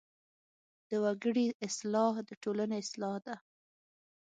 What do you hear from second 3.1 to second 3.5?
ده.